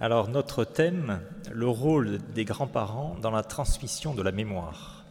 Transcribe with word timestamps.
Alors 0.00 0.28
notre 0.28 0.62
thème, 0.62 1.20
le 1.52 1.66
rôle 1.66 2.20
des 2.32 2.44
grands-parents 2.44 3.16
dans 3.20 3.32
la 3.32 3.42
transmission 3.42 4.14
de 4.14 4.22
la 4.22 4.30
mémoire. 4.30 5.04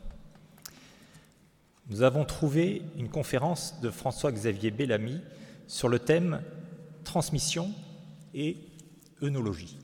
Nous 1.90 2.04
avons 2.04 2.24
trouvé 2.24 2.84
une 2.98 3.10
conférence 3.10 3.82
de 3.82 3.90
François-Xavier 3.90 4.72
Bellamy 4.72 5.20
sur 5.68 5.90
le 5.90 6.00
thème 6.00 6.42
transmission 7.04 7.74
et 8.34 8.56
œnologie. 9.22 9.78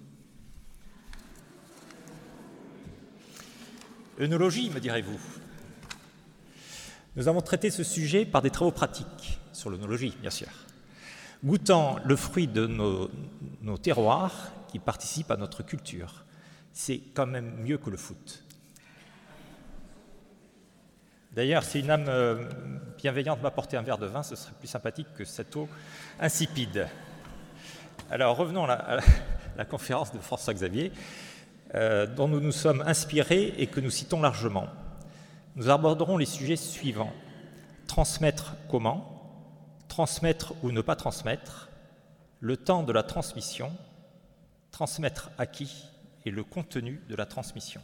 Œnologie, 4.22 4.70
me 4.70 4.80
direz-vous. 4.80 5.20
Nous 7.18 7.28
avons 7.28 7.42
traité 7.42 7.72
ce 7.72 7.84
sujet 7.84 8.26
par 8.26 8.42
des 8.42 8.52
travaux 8.52 8.72
pratiques 8.72 9.40
sur 9.52 9.70
l'œnologie, 9.70 10.16
bien 10.22 10.30
sûr, 10.30 10.48
goûtant 11.44 11.98
le 12.06 12.16
fruit 12.16 12.48
de 12.48 12.68
nos, 12.68 13.10
nos 13.62 13.78
terroirs 13.78 14.54
qui 14.74 14.80
participent 14.80 15.30
à 15.30 15.38
notre 15.38 15.62
culture. 15.62 16.26
C'est 16.72 17.00
quand 17.13 17.27
même 17.27 17.58
mieux 17.59 17.77
que 17.77 17.91
le 17.91 17.98
foot. 17.98 18.44
D'ailleurs, 21.32 21.63
si 21.63 21.82
une 21.82 21.91
âme 21.91 22.05
euh, 22.08 22.49
bienveillante 22.98 23.40
m'apportait 23.44 23.77
un 23.77 23.84
verre 23.84 23.99
de 23.99 24.08
vin, 24.08 24.23
ce 24.23 24.36
serait 24.36 24.55
plus 24.58 24.68
sympathique 24.68 25.05
que 25.16 25.26
cette 25.26 25.55
eau 25.55 25.70
insipide. 26.20 26.88
Alors 28.09 28.36
revenons 28.36 28.66
à 28.66 28.98
la, 29.55 29.66
conférence 29.70 30.12
de 30.12 30.18
François 30.18 30.55
Xavier, 30.55 30.91
euh, 31.76 32.08
dont 32.08 32.27
nous 32.27 32.40
nous 32.40 32.52
sommes 32.52 32.82
inspirés 32.88 33.54
et 33.60 33.68
que 33.68 33.80
nous 33.80 33.91
citons 33.91 34.21
largement. 34.21 34.66
Nous 35.55 35.70
aborderons 35.70 36.18
les 36.18 36.26
sujets 36.26 36.55
suivants. 36.55 37.13
Transmettre 37.85 38.55
comment? 38.71 39.21
Transmettre 39.88 40.55
ou 40.63 40.71
ne 40.71 40.82
pas 40.82 40.96
transmettre? 40.96 41.70
Le 42.40 42.58
temps 42.58 42.82
de 42.82 42.91
la 42.91 43.04
transmission 43.04 43.71
Transmettre 44.73 45.30
à 45.38 45.45
qui 45.45 45.72
Et 46.26 46.32
le 46.32 46.44
contenu 46.44 47.00
de 47.08 47.13
la 47.13 47.27
transmission. 47.27 47.79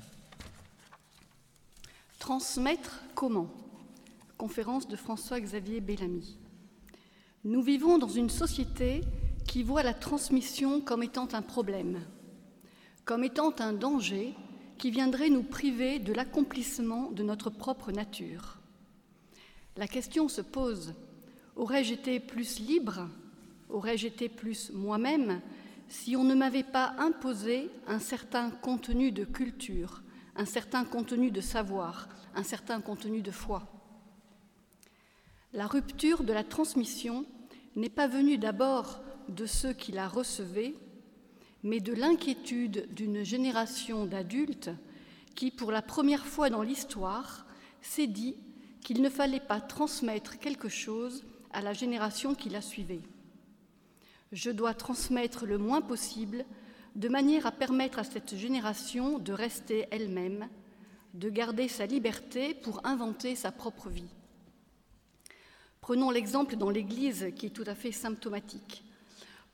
Transmettre 2.17 3.03
comment? 3.13 3.47
Conférence 4.39 4.87
de 4.87 4.95
François-Xavier 4.95 5.81
Bellamy. 5.81 6.39
Nous 7.43 7.61
vivons 7.61 7.99
dans 7.99 8.07
une 8.07 8.31
société 8.31 9.01
qui 9.47 9.61
voit 9.61 9.83
la 9.83 9.93
transmission 9.93 10.81
comme 10.81 11.03
étant 11.03 11.27
un 11.33 11.43
problème, 11.43 12.01
comme 13.05 13.23
étant 13.23 13.53
un 13.59 13.73
danger 13.73 14.33
qui 14.79 14.89
viendrait 14.89 15.29
nous 15.29 15.43
priver 15.43 15.99
de 15.99 16.11
l'accomplissement 16.11 17.11
de 17.11 17.21
notre 17.21 17.51
propre 17.51 17.91
nature. 17.91 18.57
La 19.77 19.87
question 19.87 20.27
se 20.27 20.41
pose, 20.41 20.95
aurais-je 21.55 21.93
été 21.93 22.19
plus 22.19 22.57
libre, 22.57 23.07
aurais-je 23.69 24.07
été 24.07 24.27
plus 24.27 24.71
moi-même 24.73 25.39
si 25.89 26.15
on 26.15 26.23
ne 26.23 26.35
m'avait 26.35 26.63
pas 26.63 26.93
imposé 26.99 27.69
un 27.87 27.99
certain 27.99 28.51
contenu 28.51 29.11
de 29.11 29.25
culture, 29.25 30.03
un 30.35 30.45
certain 30.45 30.85
contenu 30.85 31.31
de 31.31 31.41
savoir, 31.41 32.07
un 32.35 32.43
certain 32.43 32.79
contenu 32.79 33.21
de 33.21 33.31
foi 33.31 33.67
La 35.51 35.65
rupture 35.65 36.23
de 36.23 36.31
la 36.31 36.43
transmission 36.43 37.25
n'est 37.75 37.89
pas 37.89 38.07
venue 38.07 38.37
d'abord 38.37 39.01
de 39.27 39.47
ceux 39.47 39.73
qui 39.73 39.91
la 39.91 40.07
recevaient, 40.07 40.75
mais 41.63 41.79
de 41.79 41.93
l'inquiétude 41.93 42.87
d'une 42.93 43.23
génération 43.23 44.05
d'adultes 44.05 44.69
qui, 45.35 45.51
pour 45.51 45.71
la 45.71 45.81
première 45.81 46.25
fois 46.25 46.49
dans 46.49 46.61
l'histoire, 46.61 47.45
s'est 47.81 48.07
dit 48.07 48.35
qu'il 48.81 49.01
ne 49.01 49.09
fallait 49.09 49.39
pas 49.39 49.59
transmettre 49.59 50.37
quelque 50.37 50.69
chose 50.69 51.25
à 51.51 51.61
la 51.61 51.73
génération 51.73 52.35
qui 52.35 52.49
la 52.49 52.61
suivait. 52.61 53.01
Je 54.31 54.51
dois 54.51 54.75
transmettre 54.75 55.45
le 55.45 55.57
moins 55.57 55.81
possible, 55.81 56.45
de 56.95 57.09
manière 57.09 57.47
à 57.47 57.51
permettre 57.51 57.97
à 57.99 58.03
cette 58.03 58.35
génération 58.35 59.17
de 59.17 59.33
rester 59.33 59.87
elle-même, 59.89 60.49
de 61.15 61.29
garder 61.29 61.67
sa 61.67 61.87
liberté 61.87 62.53
pour 62.53 62.85
inventer 62.85 63.35
sa 63.35 63.51
propre 63.51 63.89
vie. 63.89 64.09
Prenons 65.81 66.11
l'exemple 66.11 66.55
dans 66.55 66.69
l'Église 66.69 67.31
qui 67.35 67.47
est 67.47 67.51
tout 67.51 67.63
à 67.65 67.73
fait 67.73 67.91
symptomatique. 67.91 68.83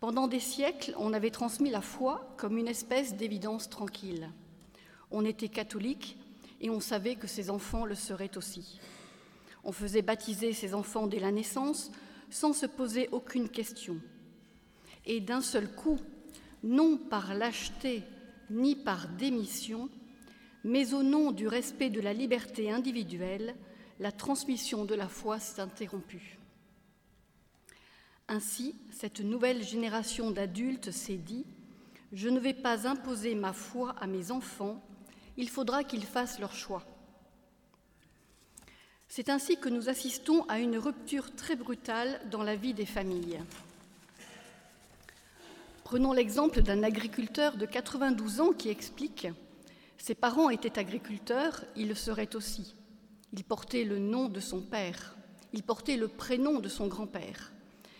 Pendant 0.02 0.28
des 0.28 0.41
siècles, 0.41 0.94
on 0.97 1.14
avait 1.14 1.31
transmis 1.31 1.69
la 1.69 1.81
foi 1.81 2.34
comme 2.35 2.58
une 2.58 2.68
espèce 2.68 3.16
d'évidence 3.16 3.69
tranquille. 3.69 4.30
On 5.12 5.24
était 5.24 5.47
catholique 5.47 6.18
et 6.59 6.69
on 6.69 6.81
savait 6.81 7.16
que 7.16 7.28
ses 7.28 7.50
enfants 7.50 7.85
le 7.85 7.96
seraient 7.96 8.38
aussi. 8.38 8.80
On 9.64 9.72
faisait 9.72 10.02
baptiser 10.02 10.52
ses 10.52 10.74
enfants 10.74 11.08
dès 11.08 11.19
la 11.19 11.31
naissance 11.31 11.91
sans 12.30 12.52
se 12.52 12.66
poser 12.66 13.08
aucune 13.14 13.47
question. 13.47 13.97
Et 15.05 15.19
d'un 15.21 15.41
seul 15.41 15.71
coup, 15.71 15.99
non 16.63 16.97
par 16.97 17.33
lâcheté 17.33 18.03
ni 18.49 18.75
par 18.75 19.07
démission, 19.09 19.89
mais 20.63 20.93
au 20.93 21.03
nom 21.03 21.31
du 21.31 21.47
respect 21.47 21.89
de 21.89 22.01
la 22.01 22.13
liberté 22.13 22.71
individuelle, 22.71 23.55
la 23.99 24.11
transmission 24.11 24.85
de 24.85 24.95
la 24.95 25.07
foi 25.07 25.39
s'est 25.39 25.61
interrompue. 25.61 26.38
Ainsi, 28.27 28.75
cette 28.91 29.19
nouvelle 29.19 29.63
génération 29.63 30.31
d'adultes 30.31 30.91
s'est 30.91 31.17
dit 31.17 31.45
Je 32.11 32.29
ne 32.29 32.39
vais 32.39 32.53
pas 32.53 32.87
imposer 32.87 33.35
ma 33.35 33.53
foi 33.53 33.95
à 33.99 34.07
mes 34.07 34.31
enfants, 34.31 34.83
il 35.37 35.49
faudra 35.49 35.83
qu'ils 35.83 36.05
fassent 36.05 36.39
leur 36.39 36.53
choix. 36.53 36.83
C'est 39.07 39.29
ainsi 39.29 39.57
que 39.57 39.69
nous 39.69 39.87
assistons 39.87 40.43
à 40.49 40.59
une 40.59 40.77
rupture 40.77 41.33
très 41.35 41.55
brutale 41.55 42.19
dans 42.31 42.41
la 42.41 42.55
vie 42.55 42.73
des 42.73 42.87
familles. 42.87 43.39
Prenons 45.85 46.13
l'exemple 46.13 46.63
d'un 46.63 46.81
agriculteur 46.81 47.57
de 47.57 47.68
92 47.68 48.41
ans 48.41 48.53
qui 48.53 48.69
explique 48.69 49.28
Ses 50.00 50.16
parents 50.16 50.50
étaient 50.50 50.79
agriculteurs, 50.79 51.63
il 51.75 51.90
le 51.90 51.94
serait 51.94 52.35
aussi. 52.35 52.73
Il 53.34 53.44
portait 53.44 53.84
le 53.84 54.00
nom 54.00 54.28
de 54.28 54.40
son 54.40 54.62
père, 54.62 55.16
il 55.53 55.62
portait 55.62 55.96
le 55.96 56.07
prénom 56.07 56.59
de 56.59 56.69
son 56.69 56.88
grand-père. 56.88 57.53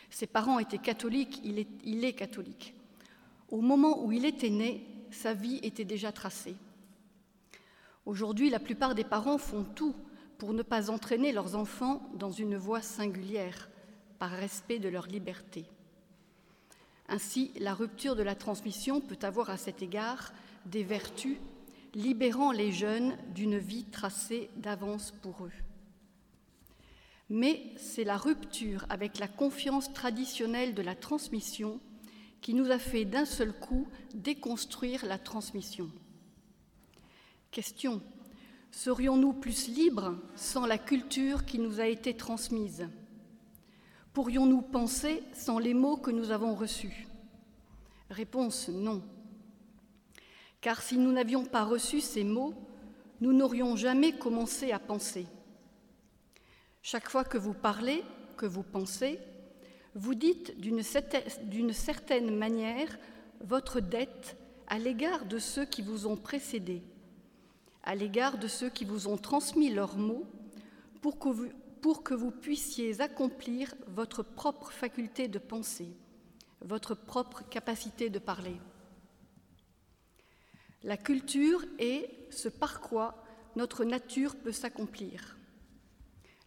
Ses 0.10 0.26
parents 0.26 0.58
étaient 0.58 0.80
catholiques, 0.80 1.40
il 1.44 1.60
est, 1.60 1.68
il 1.84 2.04
est 2.04 2.14
catholique. 2.14 2.74
Au 3.50 3.62
moment 3.62 4.04
où 4.04 4.12
il 4.12 4.26
était 4.26 4.50
né, 4.50 4.84
sa 5.12 5.36
vie 5.36 5.60
était 5.62 5.86
déjà 5.86 6.12
tracée. 6.12 6.56
Aujourd'hui, 8.08 8.50
la 8.50 8.60
plupart 8.60 8.96
des 8.96 9.04
parents 9.04 9.38
font 9.38 9.64
tout 9.64 9.94
pour 10.40 10.54
ne 10.54 10.64
pas 10.64 10.90
entraîner 10.90 11.32
leurs 11.32 11.56
enfants 11.56 12.10
dans 12.16 12.32
une 12.32 12.58
voie 12.58 12.82
singulière, 12.82 13.70
par 14.18 14.32
respect 14.32 14.80
de 14.80 14.90
leur 14.90 15.06
liberté. 15.06 15.66
Ainsi, 17.08 17.52
la 17.60 17.74
rupture 17.74 18.16
de 18.16 18.24
la 18.24 18.36
transmission 18.36 19.02
peut 19.02 19.20
avoir 19.22 19.50
à 19.50 19.58
cet 19.58 19.82
égard 19.82 20.34
des 20.66 20.84
vertus, 20.84 21.38
libérant 21.94 22.52
les 22.52 22.72
jeunes 22.72 23.16
d'une 23.34 23.58
vie 23.58 23.86
tracée 23.86 24.50
d'avance 24.58 25.12
pour 25.22 25.46
eux 25.46 25.52
mais 27.30 27.74
c'est 27.78 28.04
la 28.04 28.18
rupture 28.18 28.86
avec 28.90 29.18
la 29.18 29.28
confiance 29.28 29.92
traditionnelle 29.94 30.76
de 30.76 30.82
la 30.82 30.96
transmission 30.96 31.80
qui 32.42 32.54
nous 32.54 32.70
a 32.70 32.78
fait 32.78 33.06
d'un 33.06 33.26
seul 33.26 33.54
coup 33.54 33.88
déconstruire 34.14 35.06
la 35.06 35.18
transmission. 35.18 35.90
Question. 37.52 38.02
Serions-nous 38.72 39.34
plus 39.34 39.68
libres 39.70 40.16
sans 40.36 40.66
la 40.66 40.78
culture 40.78 41.46
qui 41.46 41.60
nous 41.60 41.80
a 41.80 41.88
été 41.88 42.16
transmise? 42.16 42.88
Pourrions-nous 44.16 44.62
penser 44.62 45.24
sans 45.34 45.60
les 45.60 45.74
mots 45.74 45.98
que 45.98 46.10
nous 46.10 46.32
avons 46.32 46.56
reçus? 46.56 47.06
Réponse 48.10 48.70
non. 48.70 49.04
Car 50.62 50.82
si 50.82 50.98
nous 50.98 51.12
n'avions 51.12 51.44
pas 51.44 51.66
reçu 51.66 52.00
ces 52.00 52.24
mots, 52.24 52.54
nous 53.20 53.34
n'aurions 53.34 53.76
jamais 53.76 54.14
commencé 54.14 54.72
à 54.72 54.80
penser. 54.80 55.28
Chaque 56.82 57.10
fois 57.10 57.26
que 57.26 57.38
vous 57.38 57.54
parlez, 57.54 58.06
que 58.38 58.46
vous 58.46 58.64
pensez, 58.64 59.20
vous 59.96 60.16
dites 60.16 60.58
d'une 60.62 60.82
certaine 61.74 62.34
manière 62.38 62.98
votre 63.42 63.82
dette 63.82 64.38
à 64.68 64.80
l'égard 64.80 65.26
de 65.26 65.40
ceux 65.40 65.66
qui 65.66 65.82
vous 65.82 66.08
ont 66.08 66.16
précédé, 66.16 66.82
à 67.84 67.96
l'égard 67.96 68.38
de 68.38 68.48
ceux 68.48 68.70
qui 68.70 68.86
vous 68.86 69.10
ont 69.10 69.18
transmis 69.18 69.72
leurs 69.72 69.98
mots, 69.98 70.26
pour 71.02 71.20
que 71.20 71.28
vous, 71.28 71.50
pour 71.86 72.02
que 72.02 72.16
vous 72.16 72.32
puissiez 72.32 73.00
accomplir 73.00 73.76
votre 73.86 74.24
propre 74.24 74.72
faculté 74.72 75.28
de 75.28 75.38
penser, 75.38 75.86
votre 76.62 76.96
propre 76.96 77.44
capacité 77.48 78.10
de 78.10 78.18
parler. 78.18 78.56
La 80.82 80.98
culture 80.98 81.64
est 81.78 82.10
ce 82.32 82.50
par 82.50 82.82
quoi 82.82 83.24
notre 83.56 83.86
nature 83.86 84.36
peut 84.36 84.52
s'accomplir. 84.52 85.38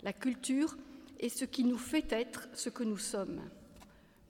La 0.03 0.13
culture 0.13 0.77
est 1.21 1.29
ce 1.29 1.45
qui 1.45 1.63
nous 1.63 1.79
fait 1.79 2.11
être 2.11 2.49
ce 2.53 2.69
que 2.69 2.83
nous 2.83 2.99
sommes. 2.99 3.41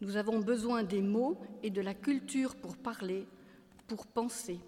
Nous 0.02 0.18
avons 0.18 0.40
besoin 0.40 0.82
des 0.82 1.00
mots 1.00 1.40
et 1.62 1.70
de 1.70 1.80
la 1.80 1.94
culture 1.94 2.54
pour 2.54 2.76
parler, 2.76 3.26
pour 3.86 4.06
penser. 4.06 4.60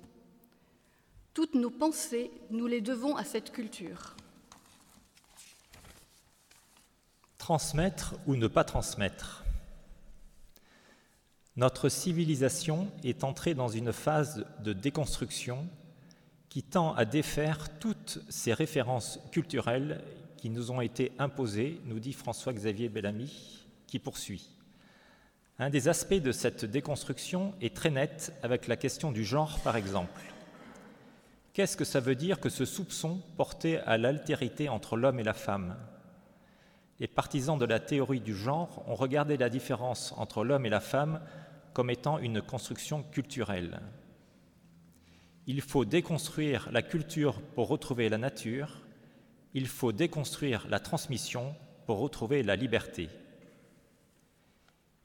Toutes 1.34 1.54
nos 1.54 1.68
pensées, 1.68 2.30
nous 2.48 2.66
les 2.66 2.80
devons 2.80 3.14
à 3.16 3.24
cette 3.24 3.52
culture. 3.52 4.16
Transmettre 7.40 8.16
ou 8.26 8.36
ne 8.36 8.48
pas 8.48 8.64
transmettre 8.64 9.44
Notre 11.56 11.88
civilisation 11.88 12.92
est 13.02 13.24
entrée 13.24 13.54
dans 13.54 13.68
une 13.68 13.94
phase 13.94 14.44
de 14.62 14.74
déconstruction 14.74 15.66
qui 16.50 16.62
tend 16.62 16.92
à 16.96 17.06
défaire 17.06 17.78
toutes 17.78 18.18
ces 18.28 18.52
références 18.52 19.18
culturelles 19.32 20.04
qui 20.36 20.50
nous 20.50 20.70
ont 20.70 20.82
été 20.82 21.12
imposées, 21.18 21.80
nous 21.86 21.98
dit 21.98 22.12
François-Xavier 22.12 22.90
Bellamy, 22.90 23.64
qui 23.86 23.98
poursuit. 23.98 24.50
Un 25.58 25.70
des 25.70 25.88
aspects 25.88 26.12
de 26.12 26.32
cette 26.32 26.66
déconstruction 26.66 27.54
est 27.62 27.74
très 27.74 27.90
net 27.90 28.34
avec 28.42 28.68
la 28.68 28.76
question 28.76 29.12
du 29.12 29.24
genre, 29.24 29.60
par 29.60 29.76
exemple. 29.76 30.20
Qu'est-ce 31.54 31.78
que 31.78 31.86
ça 31.86 32.00
veut 32.00 32.16
dire 32.16 32.38
que 32.38 32.50
ce 32.50 32.66
soupçon 32.66 33.22
porté 33.38 33.78
à 33.78 33.96
l'altérité 33.96 34.68
entre 34.68 34.98
l'homme 34.98 35.20
et 35.20 35.24
la 35.24 35.32
femme? 35.32 35.74
Les 37.00 37.08
partisans 37.08 37.58
de 37.58 37.64
la 37.64 37.80
théorie 37.80 38.20
du 38.20 38.36
genre 38.36 38.84
ont 38.86 38.94
regardé 38.94 39.38
la 39.38 39.48
différence 39.48 40.12
entre 40.18 40.44
l'homme 40.44 40.66
et 40.66 40.70
la 40.70 40.80
femme 40.80 41.22
comme 41.72 41.88
étant 41.88 42.18
une 42.18 42.42
construction 42.42 43.02
culturelle. 43.02 43.80
Il 45.46 45.62
faut 45.62 45.86
déconstruire 45.86 46.68
la 46.70 46.82
culture 46.82 47.40
pour 47.54 47.68
retrouver 47.68 48.10
la 48.10 48.18
nature, 48.18 48.82
il 49.54 49.66
faut 49.66 49.92
déconstruire 49.92 50.66
la 50.68 50.78
transmission 50.78 51.54
pour 51.86 52.00
retrouver 52.00 52.42
la 52.42 52.54
liberté. 52.54 53.08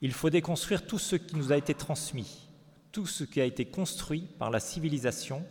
Il 0.01 0.11
faut 0.11 0.29
déconstruire 0.29 0.85
tout 0.85 0.99
ce 0.99 1.15
qui 1.15 1.37
nous 1.37 1.53
a 1.53 1.57
été 1.57 1.73
transmis, 1.73 2.49
tout 2.91 3.07
ce 3.07 3.23
qui 3.23 3.39
a 3.39 3.45
été 3.45 3.65
construit 3.65 4.27
par 4.37 4.51
la 4.51 4.59
civilisation 4.59 5.45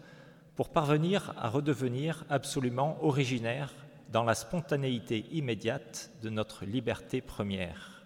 pour 0.56 0.68
parvenir 0.68 1.32
à 1.38 1.48
redevenir 1.48 2.26
absolument 2.28 3.02
originaire 3.02 3.72
dans 4.14 4.22
la 4.22 4.36
spontanéité 4.36 5.26
immédiate 5.32 6.12
de 6.22 6.30
notre 6.30 6.64
liberté 6.64 7.20
première. 7.20 8.04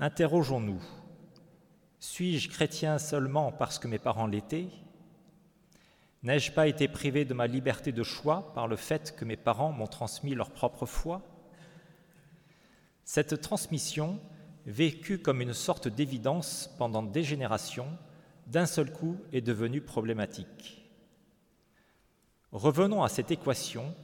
Interrogeons-nous, 0.00 0.82
suis-je 2.00 2.50
chrétien 2.50 2.98
seulement 2.98 3.52
parce 3.52 3.78
que 3.78 3.86
mes 3.86 4.00
parents 4.00 4.26
l'étaient? 4.26 4.70
N'ai-je 6.24 6.50
pas 6.50 6.66
été 6.66 6.88
privé 6.88 7.24
de 7.24 7.32
ma 7.32 7.46
liberté 7.46 7.92
de 7.92 8.02
choix 8.02 8.52
par 8.54 8.66
le 8.66 8.74
fait 8.74 9.14
que 9.14 9.24
mes 9.24 9.36
parents 9.36 9.70
m'ont 9.70 9.86
transmis 9.86 10.34
leur 10.34 10.50
propre 10.50 10.84
foi? 10.84 11.22
Cette 13.04 13.40
transmission, 13.40 14.18
vécue 14.66 15.20
comme 15.20 15.42
une 15.42 15.54
sorte 15.54 15.86
d'évidence 15.86 16.74
pendant 16.76 17.04
des 17.04 17.22
générations, 17.22 17.96
d'un 18.48 18.66
seul 18.66 18.92
coup 18.92 19.16
est 19.32 19.42
devenue 19.42 19.80
problématique. 19.80 20.90
Revenons 22.50 23.04
à 23.04 23.08
cette 23.08 23.30
équation 23.30 23.94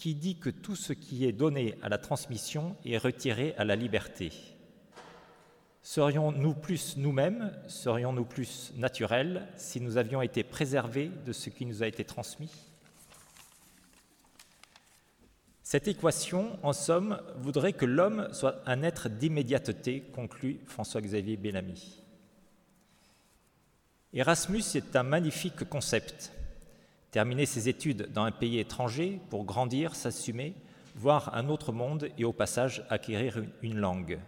qui 0.00 0.14
dit 0.14 0.36
que 0.36 0.48
tout 0.48 0.76
ce 0.76 0.94
qui 0.94 1.26
est 1.26 1.32
donné 1.32 1.74
à 1.82 1.90
la 1.90 1.98
transmission 1.98 2.74
est 2.86 2.96
retiré 2.96 3.54
à 3.58 3.66
la 3.66 3.76
liberté. 3.76 4.32
Serions-nous 5.82 6.54
plus 6.54 6.96
nous-mêmes, 6.96 7.52
serions-nous 7.68 8.24
plus 8.24 8.72
naturels 8.76 9.46
si 9.56 9.78
nous 9.78 9.98
avions 9.98 10.22
été 10.22 10.42
préservés 10.42 11.10
de 11.26 11.34
ce 11.34 11.50
qui 11.50 11.66
nous 11.66 11.82
a 11.82 11.86
été 11.86 12.02
transmis? 12.04 12.50
Cette 15.62 15.86
équation, 15.86 16.58
en 16.62 16.72
somme, 16.72 17.20
voudrait 17.36 17.74
que 17.74 17.84
l'homme 17.84 18.26
soit 18.32 18.62
un 18.64 18.82
être 18.82 19.10
d'immédiateté, 19.10 20.00
conclut 20.14 20.60
François-Xavier 20.64 21.36
Bellamy. 21.36 22.02
Erasmus 24.14 24.64
est 24.76 24.96
un 24.96 25.02
magnifique 25.02 25.68
concept. 25.68 26.32
Terminer 27.10 27.46
ses 27.46 27.68
études 27.68 28.12
dans 28.12 28.22
un 28.22 28.30
pays 28.30 28.58
étranger 28.58 29.20
pour 29.30 29.44
grandir, 29.44 29.96
s'assumer, 29.96 30.54
voir 30.94 31.34
un 31.34 31.48
autre 31.48 31.72
monde 31.72 32.08
et 32.18 32.24
au 32.24 32.32
passage 32.32 32.84
acquérir 32.88 33.42
une 33.62 33.78
langue. 33.78 34.20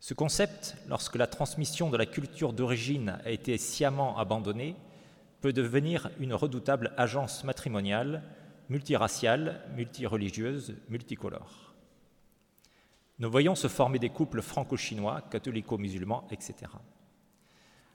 Ce 0.00 0.14
concept, 0.14 0.76
lorsque 0.88 1.16
la 1.16 1.26
transmission 1.26 1.90
de 1.90 1.96
la 1.96 2.06
culture 2.06 2.52
d'origine 2.52 3.18
a 3.24 3.30
été 3.30 3.58
sciemment 3.58 4.18
abandonnée, 4.18 4.76
peut 5.40 5.52
devenir 5.52 6.10
une 6.18 6.32
redoutable 6.32 6.92
agence 6.96 7.44
matrimoniale, 7.44 8.22
multiraciale, 8.68 9.60
multireligieuse, 9.74 10.74
multicolore. 10.88 11.74
Nous 13.18 13.30
voyons 13.30 13.54
se 13.54 13.68
former 13.68 13.98
des 13.98 14.10
couples 14.10 14.42
franco-chinois, 14.42 15.22
catholico-musulmans, 15.30 16.26
etc. 16.30 16.54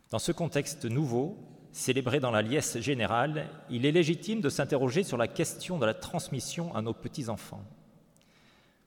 Dans 0.10 0.20
ce 0.20 0.32
contexte 0.32 0.86
nouveau, 0.86 1.38
célébré 1.72 2.20
dans 2.20 2.32
la 2.32 2.42
liesse 2.42 2.80
générale, 2.80 3.48
il 3.70 3.86
est 3.86 3.92
légitime 3.92 4.42
de 4.42 4.50
s'interroger 4.50 5.04
sur 5.04 5.18
la 5.18 5.28
question 5.28 5.78
de 5.78 5.86
la 5.86 5.94
transmission 5.94 6.76
à 6.76 6.82
nos 6.82 6.94
petits-enfants. 6.94 7.64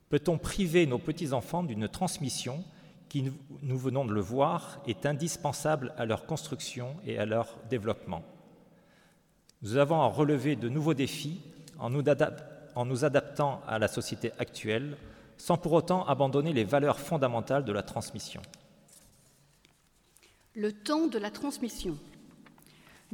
Peut-on 0.09 0.37
priver 0.37 0.85
nos 0.85 0.99
petits-enfants 0.99 1.63
d'une 1.63 1.87
transmission 1.87 2.63
qui, 3.09 3.31
nous 3.61 3.77
venons 3.77 4.05
de 4.05 4.13
le 4.13 4.21
voir, 4.21 4.79
est 4.87 5.05
indispensable 5.05 5.93
à 5.97 6.05
leur 6.05 6.25
construction 6.25 6.95
et 7.05 7.17
à 7.17 7.25
leur 7.25 7.57
développement? 7.69 8.23
Nous 9.61 9.77
avons 9.77 10.01
à 10.01 10.07
relever 10.07 10.55
de 10.55 10.69
nouveaux 10.69 10.93
défis 10.93 11.41
en 11.79 11.89
nous, 11.89 13.05
adaptant 13.05 13.61
à 13.67 13.79
la 13.79 13.87
société 13.87 14.31
actuelle, 14.37 14.95
sans 15.37 15.57
pour 15.57 15.73
autant 15.73 16.05
abandonner 16.05 16.53
les 16.53 16.63
valeurs 16.63 16.99
fondamentales 16.99 17.65
de 17.65 17.71
la 17.71 17.83
transmission. 17.83 18.41
Le 20.55 20.71
temps 20.71 21.07
de 21.07 21.17
la 21.17 21.31
transmission. 21.31 21.97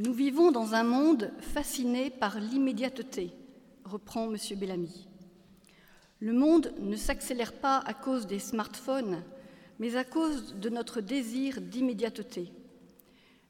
Nous 0.04 0.14
vivons 0.14 0.52
dans 0.52 0.74
un 0.74 0.84
monde 0.84 1.32
fasciné 1.42 2.10
par 2.10 2.40
l'immédiateté, 2.40 3.30
reprend 3.86 4.34
M. 4.34 4.38
Bellamy. 4.58 5.08
Le 6.20 6.34
monde 6.34 6.74
ne 6.80 6.96
s'accélère 6.96 7.54
pas 7.54 7.78
à 7.78 7.94
cause 7.94 8.26
des 8.26 8.40
smartphones, 8.40 9.22
mais 9.78 9.96
à 9.98 10.04
cause 10.04 10.56
de 10.56 10.70
notre 10.70 11.02
désir 11.02 11.62
d'immédiateté. 11.62 12.52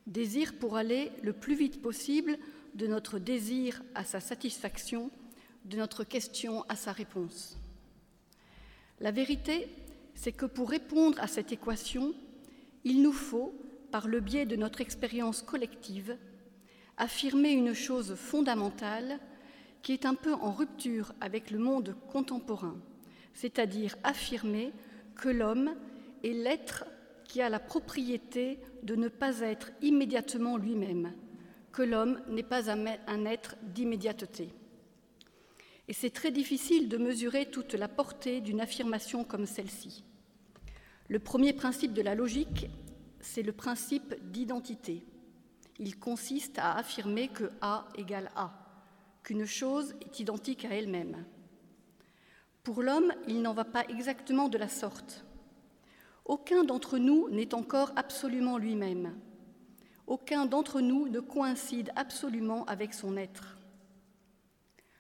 Désir 0.08 0.56
pour 0.60 0.76
aller 0.76 1.14
le 1.22 1.32
plus 1.32 1.56
vite 1.56 1.82
possible 1.82 2.38
de 2.76 2.86
notre 2.86 3.18
désir 3.18 3.82
à 3.96 4.04
sa 4.04 4.20
satisfaction, 4.20 5.10
de 5.64 5.78
notre 5.78 6.04
question 6.04 6.66
à 6.68 6.76
sa 6.76 6.92
réponse. 6.92 7.56
La 9.00 9.12
vérité, 9.12 9.70
c'est 10.16 10.34
que 10.34 10.48
pour 10.48 10.70
répondre 10.70 11.18
à 11.22 11.28
cette 11.28 11.54
équation, 11.54 12.14
il 12.84 13.02
nous 13.02 13.14
faut, 13.14 13.56
par 13.90 14.10
le 14.10 14.20
biais 14.20 14.46
de 14.46 14.58
notre 14.58 14.82
expérience 14.82 15.44
collective, 15.44 16.18
affirmer 17.02 17.52
une 17.52 17.74
chose 17.74 18.14
fondamentale 18.14 19.20
qui 19.82 19.92
est 19.92 20.06
un 20.06 20.14
peu 20.14 20.34
en 20.36 20.52
rupture 20.52 21.14
avec 21.20 21.50
le 21.50 21.58
monde 21.58 21.96
contemporain, 22.12 22.78
c'est-à-dire 23.34 23.96
affirmer 24.04 24.72
que 25.16 25.30
l'homme 25.30 25.76
est 26.24 26.34
l'être 26.34 26.86
qui 27.24 27.42
a 27.42 27.50
la 27.50 27.60
propriété 27.60 28.60
de 28.84 28.96
ne 28.96 29.08
pas 29.08 29.40
être 29.40 29.72
immédiatement 29.82 30.58
lui-même, 30.58 31.12
que 31.72 31.82
l'homme 31.82 32.22
n'est 32.30 32.44
pas 32.44 32.70
un 32.70 33.26
être 33.26 33.56
d'immédiateté. 33.64 34.50
Et 35.88 35.94
c'est 35.94 36.12
très 36.12 36.30
difficile 36.30 36.88
de 36.88 36.98
mesurer 36.98 37.48
toute 37.48 37.74
la 37.74 37.88
portée 37.88 38.42
d'une 38.42 38.62
affirmation 38.62 39.24
comme 39.24 39.48
celle-ci. 39.48 40.04
Le 41.10 41.18
premier 41.18 41.54
principe 41.54 41.94
de 41.94 42.04
la 42.04 42.14
logique 42.14 42.68
c'est 43.22 43.44
le 43.44 43.52
principe 43.52 44.16
d'identité. 44.32 45.04
Il 45.84 45.98
consiste 45.98 46.60
à 46.60 46.78
affirmer 46.78 47.28
que 47.28 47.50
A 47.60 47.88
égale 47.96 48.30
A, 48.36 48.54
qu'une 49.24 49.46
chose 49.46 49.96
est 50.02 50.20
identique 50.20 50.64
à 50.64 50.76
elle-même. 50.76 51.26
Pour 52.62 52.84
l'homme, 52.84 53.12
il 53.28 53.42
n'en 53.42 53.56
va 53.56 53.66
pas 53.66 53.84
exactement 53.90 54.48
de 54.48 54.60
la 54.60 54.70
sorte. 54.70 55.26
Aucun 56.26 56.64
d'entre 56.64 57.00
nous 57.00 57.28
n'est 57.32 57.56
encore 57.56 57.94
absolument 57.96 58.60
lui-même. 58.60 59.16
Aucun 60.06 60.46
d'entre 60.46 60.82
nous 60.82 61.10
ne 61.10 61.20
coïncide 61.20 61.92
absolument 61.96 62.64
avec 62.66 62.94
son 62.94 63.18
être. 63.18 63.58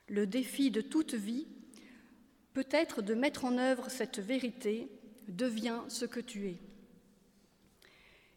Le 0.07 0.25
défi 0.25 0.71
de 0.71 0.81
toute 0.81 1.13
vie 1.13 1.45
peut 2.53 2.67
être 2.71 3.03
de 3.03 3.13
mettre 3.13 3.45
en 3.45 3.59
œuvre 3.59 3.91
cette 3.91 4.17
vérité, 4.17 4.89
deviens 5.27 5.85
ce 5.89 6.05
que 6.05 6.19
tu 6.19 6.47
es. 6.47 6.57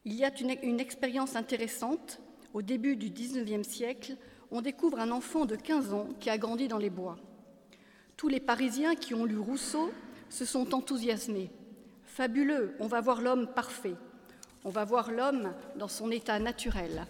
Il 0.04 0.12
y 0.12 0.24
a 0.24 0.30
une, 0.62 0.80
expérience 0.80 1.34
intéressante. 1.36 2.20
Au 2.54 2.62
début 2.62 2.94
du 2.94 3.10
XIXe 3.10 3.66
siècle, 3.66 4.16
on 4.52 4.62
découvre 4.62 5.00
un 5.00 5.10
enfant 5.10 5.44
de 5.44 5.56
15 5.56 5.92
ans 5.92 6.08
qui 6.20 6.30
a 6.30 6.38
grandi 6.38 6.68
dans 6.68 6.78
les 6.78 6.88
bois. 6.88 7.16
Tous 8.16 8.28
les 8.28 8.38
Parisiens 8.38 8.94
qui 8.94 9.12
ont 9.12 9.24
lu 9.24 9.38
Rousseau 9.38 9.90
se 10.30 10.44
sont 10.44 10.72
enthousiasmés. 10.72 11.50
Fabuleux, 12.04 12.76
on 12.78 12.86
va 12.86 13.00
voir 13.00 13.20
l'homme 13.20 13.48
parfait. 13.48 13.96
On 14.64 14.70
va 14.70 14.84
voir 14.84 15.10
l'homme 15.10 15.52
dans 15.74 15.88
son 15.88 16.12
état 16.12 16.38
naturel, 16.38 17.06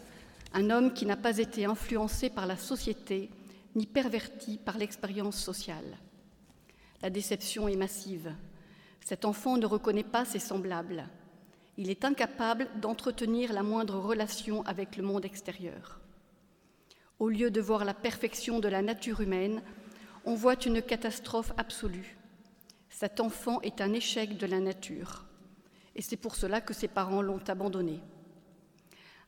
un 0.55 0.71
homme 0.71 0.95
qui 0.95 1.05
n'a 1.05 1.17
pas 1.17 1.37
été 1.37 1.67
influencé 1.67 2.31
par 2.31 2.47
la 2.47 2.57
société 2.57 3.29
ni 3.75 3.85
perverti 3.85 4.57
par 4.57 4.79
l'expérience 4.79 5.37
sociale. 5.37 5.99
La 7.03 7.11
déception 7.11 7.69
est 7.69 7.77
massive. 7.77 8.33
Cet 9.05 9.27
enfant 9.27 9.59
ne 9.59 9.67
reconnaît 9.67 10.05
pas 10.05 10.25
ses 10.25 10.39
semblables. 10.39 11.07
Il 11.77 11.91
est 11.91 12.05
incapable 12.05 12.69
d'entretenir 12.81 13.53
la 13.53 13.63
moindre 13.63 13.99
relation 13.99 14.63
avec 14.65 14.97
le 14.97 15.03
monde 15.03 15.25
extérieur. 15.25 16.01
Au 17.19 17.29
lieu 17.29 17.51
de 17.51 17.61
voir 17.61 17.85
la 17.85 17.95
perfection 17.95 18.61
de 18.61 18.69
la 18.69 18.83
nature 18.83 19.21
humaine, 19.21 19.63
on 20.25 20.35
voit 20.35 20.65
une 20.65 20.83
catastrophe 20.83 21.53
absolue. 21.57 22.17
Cet 22.91 23.19
enfant 23.21 23.61
est 23.63 23.81
un 23.81 23.93
échec 23.93 24.37
de 24.39 24.47
la 24.47 24.61
nature. 24.61 25.25
et 25.97 26.03
c'est 26.03 26.17
pour 26.17 26.35
cela 26.35 26.61
que 26.61 26.75
ses 26.75 26.89
parents 26.89 27.23
l'ont 27.23 27.43
abandonné. 27.47 28.01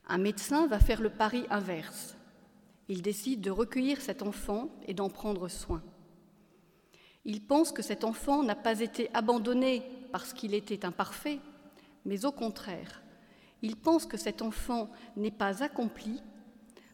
Un 0.07 0.17
médecin 0.17 0.67
va 0.67 0.79
faire 0.79 1.01
le 1.01 1.09
pari 1.09 1.45
inverse. 1.49 2.15
Il 2.89 3.01
décide 3.01 3.41
de 3.41 3.51
recueillir 3.51 4.01
cet 4.01 4.21
enfant 4.21 4.69
et 4.85 4.93
d'en 4.93 5.09
prendre 5.09 5.47
soin. 5.49 5.81
Il 7.25 7.41
pense 7.41 7.71
que 7.73 7.81
cet 7.81 8.03
enfant 8.03 8.43
n'a 8.43 8.55
pas 8.55 8.79
été 8.79 9.09
abandonné 9.13 9.83
parce 10.11 10.33
qu'il 10.33 10.53
était 10.53 10.85
imparfait, 10.85 11.39
mais 12.07 12.25
au 12.25 12.31
contraire, 12.31 13.03
il 13.61 13.75
pense 13.75 14.05
que 14.05 14.17
cet 14.17 14.41
enfant 14.41 14.89
n'est 15.15 15.29
pas 15.29 15.61
accompli 15.61 16.23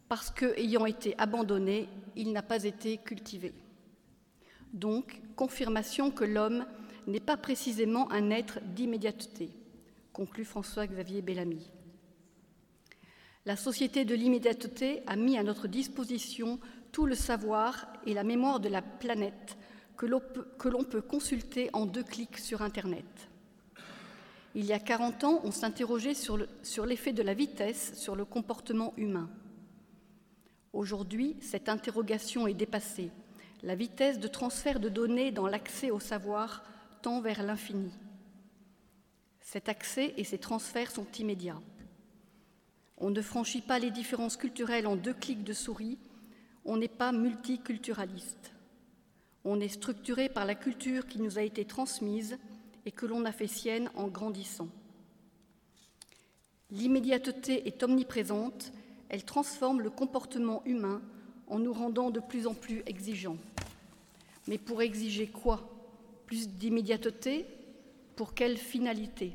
parce 0.09 0.31
que, 0.31 0.57
ayant 0.57 0.85
été 0.85 1.15
abandonné, 1.17 1.87
il 2.15 2.33
n'a 2.33 2.41
pas 2.41 2.63
été 2.65 2.97
cultivé. 2.97 3.53
Donc, 4.73 5.21
confirmation 5.35 6.11
que 6.11 6.25
l'homme 6.25 6.65
n'est 7.07 7.19
pas 7.19 7.37
précisément 7.37 8.11
un 8.11 8.31
être 8.31 8.59
d'immédiateté, 8.75 9.51
conclut 10.11 10.45
François-Xavier 10.45 11.21
Bellamy. 11.21 11.71
La 13.45 13.55
société 13.55 14.03
de 14.05 14.15
l'immédiateté 14.15 15.03
a 15.05 15.15
mis 15.15 15.37
à 15.37 15.43
notre 15.43 15.67
disposition 15.67 16.59
tout 16.91 17.05
le 17.05 17.15
savoir 17.15 17.87
et 18.05 18.13
la 18.13 18.23
mémoire 18.23 18.59
de 18.59 18.69
la 18.69 18.81
planète 18.81 19.57
que 19.95 20.07
l'on 20.07 20.83
peut, 20.83 21.01
consulter 21.01 21.69
en 21.73 21.85
deux 21.85 22.03
clics 22.03 22.39
sur 22.39 22.61
Internet. 22.61 23.05
Il 24.55 24.65
y 24.65 24.73
a 24.73 24.79
40 24.79 25.23
ans, 25.23 25.41
on 25.43 25.51
s'interrogeait 25.51 26.13
sur 26.13 26.85
l'effet 26.85 27.13
de 27.13 27.23
la 27.23 27.33
vitesse 27.33 27.97
sur 27.97 28.15
le 28.15 28.25
comportement 28.25 28.93
humain. 28.97 29.29
Aujourd'hui, 30.73 31.35
cette 31.41 31.69
interrogation 31.69 32.47
est 32.47 32.53
dépassée. 32.53 33.09
La 33.63 33.75
vitesse 33.75 34.19
de 34.19 34.27
transfert 34.27 34.79
de 34.79 34.89
données 34.89 35.31
dans 35.31 35.47
l'accès 35.47 35.89
au 35.89 35.99
savoir 35.99 36.63
tend 37.01 37.21
vers 37.21 37.41
l'infini. 37.41 37.91
Cet 39.39 39.69
accès 39.69 40.13
et 40.17 40.23
ces 40.23 40.37
transferts 40.37 40.91
sont 40.91 41.07
immédiats. 41.19 41.61
On 42.97 43.09
ne 43.09 43.21
franchit 43.21 43.61
pas 43.61 43.79
les 43.79 43.91
différences 43.91 44.37
culturelles 44.37 44.87
en 44.87 44.95
deux 44.95 45.13
clics 45.13 45.43
de 45.43 45.53
souris, 45.53 45.97
on 46.65 46.77
n'est 46.77 46.87
pas 46.87 47.11
multiculturaliste. 47.11 48.53
On 49.43 49.59
est 49.59 49.67
structuré 49.67 50.29
par 50.29 50.45
la 50.45 50.55
culture 50.55 51.07
qui 51.07 51.21
nous 51.21 51.37
a 51.37 51.41
été 51.41 51.65
transmise 51.65 52.37
et 52.85 52.91
que 52.91 53.05
l'on 53.05 53.25
a 53.25 53.31
fait 53.31 53.47
sienne 53.47 53.89
en 53.95 54.07
grandissant. 54.07 54.69
L'immédiateté 56.71 57.67
est 57.67 57.83
omniprésente, 57.83 58.71
elle 59.09 59.23
transforme 59.23 59.81
le 59.81 59.89
comportement 59.89 60.63
humain 60.65 61.01
en 61.47 61.59
nous 61.59 61.73
rendant 61.73 62.09
de 62.09 62.19
plus 62.19 62.47
en 62.47 62.53
plus 62.53 62.81
exigeants. 62.85 63.37
Mais 64.47 64.57
pour 64.57 64.81
exiger 64.81 65.27
quoi? 65.27 65.69
Plus 66.25 66.49
d'immédiateté? 66.49 67.45
Pour 68.15 68.33
quelle 68.33 68.57
finalité? 68.57 69.33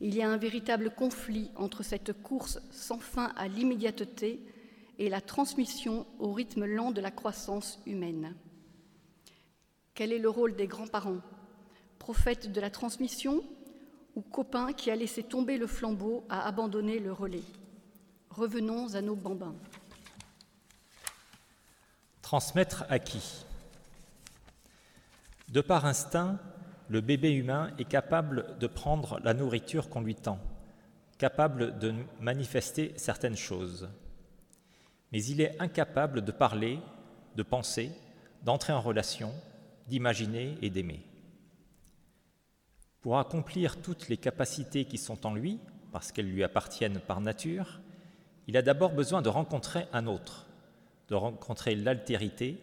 Il 0.00 0.14
y 0.14 0.22
a 0.22 0.30
un 0.30 0.36
véritable 0.36 0.90
conflit 0.94 1.50
entre 1.56 1.82
cette 1.82 2.12
course 2.12 2.60
sans 2.70 2.98
fin 2.98 3.32
à 3.36 3.48
l'immédiateté 3.48 4.40
et 4.98 5.08
la 5.08 5.20
transmission 5.20 6.06
au 6.18 6.32
rythme 6.32 6.64
lent 6.64 6.90
de 6.90 7.00
la 7.00 7.10
croissance 7.10 7.80
humaine. 7.86 8.34
Quel 9.94 10.12
est 10.12 10.18
le 10.18 10.30
rôle 10.30 10.56
des 10.56 10.66
grands-parents? 10.66 11.20
Prophètes 12.02 12.50
de 12.50 12.60
la 12.60 12.68
transmission 12.68 13.44
ou 14.16 14.22
copains 14.22 14.72
qui 14.72 14.90
a 14.90 14.96
laissé 14.96 15.22
tomber 15.22 15.56
le 15.56 15.68
flambeau, 15.68 16.24
a 16.28 16.48
abandonné 16.48 16.98
le 16.98 17.12
relais 17.12 17.44
Revenons 18.28 18.96
à 18.96 19.00
nos 19.00 19.14
bambins. 19.14 19.54
Transmettre 22.20 22.84
à 22.88 22.98
qui? 22.98 23.44
De 25.52 25.60
par 25.60 25.86
instinct, 25.86 26.40
le 26.88 27.00
bébé 27.00 27.30
humain 27.30 27.70
est 27.78 27.88
capable 27.88 28.58
de 28.58 28.66
prendre 28.66 29.20
la 29.20 29.32
nourriture 29.32 29.88
qu'on 29.88 30.00
lui 30.00 30.16
tend, 30.16 30.40
capable 31.18 31.78
de 31.78 31.94
manifester 32.18 32.94
certaines 32.96 33.36
choses. 33.36 33.88
Mais 35.12 35.22
il 35.22 35.40
est 35.40 35.54
incapable 35.60 36.24
de 36.24 36.32
parler, 36.32 36.80
de 37.36 37.44
penser, 37.44 37.92
d'entrer 38.42 38.72
en 38.72 38.80
relation, 38.80 39.32
d'imaginer 39.86 40.58
et 40.62 40.68
d'aimer. 40.68 41.04
Pour 43.02 43.18
accomplir 43.18 43.82
toutes 43.82 44.08
les 44.08 44.16
capacités 44.16 44.84
qui 44.84 44.96
sont 44.96 45.26
en 45.26 45.34
lui, 45.34 45.58
parce 45.90 46.12
qu'elles 46.12 46.30
lui 46.30 46.44
appartiennent 46.44 47.00
par 47.00 47.20
nature, 47.20 47.80
il 48.46 48.56
a 48.56 48.62
d'abord 48.62 48.92
besoin 48.92 49.22
de 49.22 49.28
rencontrer 49.28 49.86
un 49.92 50.06
autre, 50.06 50.46
de 51.08 51.14
rencontrer 51.14 51.74
l'altérité, 51.74 52.58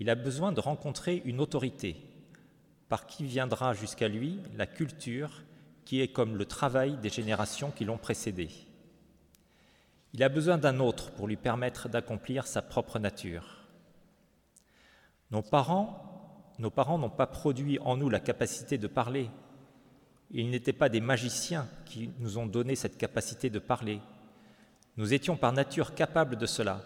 il 0.00 0.10
a 0.10 0.14
besoin 0.14 0.52
de 0.52 0.60
rencontrer 0.60 1.22
une 1.24 1.40
autorité, 1.40 1.96
par 2.88 3.06
qui 3.06 3.24
viendra 3.24 3.74
jusqu'à 3.74 4.08
lui 4.08 4.40
la 4.56 4.66
culture 4.66 5.42
qui 5.84 6.00
est 6.00 6.08
comme 6.08 6.36
le 6.36 6.46
travail 6.46 6.96
des 6.98 7.10
générations 7.10 7.70
qui 7.70 7.84
l'ont 7.84 7.98
précédé. 7.98 8.48
Il 10.12 10.22
a 10.22 10.28
besoin 10.28 10.58
d'un 10.58 10.78
autre 10.78 11.10
pour 11.10 11.26
lui 11.26 11.36
permettre 11.36 11.88
d'accomplir 11.88 12.46
sa 12.46 12.62
propre 12.62 12.98
nature. 12.98 13.66
Nos 15.30 15.42
parents, 15.42 16.54
nos 16.58 16.70
parents 16.70 16.98
n'ont 16.98 17.10
pas 17.10 17.26
produit 17.26 17.78
en 17.80 17.96
nous 17.96 18.08
la 18.08 18.20
capacité 18.20 18.78
de 18.78 18.86
parler. 18.86 19.28
Ils 20.36 20.50
n'étaient 20.50 20.72
pas 20.72 20.88
des 20.88 21.00
magiciens 21.00 21.68
qui 21.84 22.10
nous 22.18 22.38
ont 22.38 22.46
donné 22.46 22.74
cette 22.74 22.98
capacité 22.98 23.50
de 23.50 23.60
parler. 23.60 24.00
Nous 24.96 25.14
étions 25.14 25.36
par 25.36 25.52
nature 25.52 25.94
capables 25.94 26.36
de 26.36 26.46
cela, 26.46 26.82